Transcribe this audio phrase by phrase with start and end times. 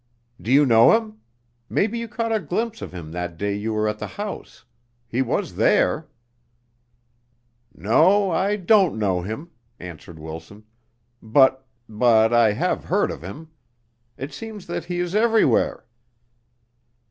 [0.41, 1.19] "Do you know him?
[1.69, 4.65] Maybe you caught a glimpse of him that day you were at the house.
[5.07, 6.07] He was there."
[7.75, 10.63] "No, I don't know him," answered Wilson,
[11.21, 13.49] "but but I have heard of him.
[14.17, 15.85] It seems that he is everywhere."